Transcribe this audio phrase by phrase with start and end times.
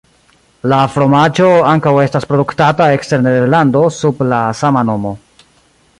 [0.71, 5.17] La fromaĝo ankaŭ estas produktata ekster Nederlando sub la sama nomo.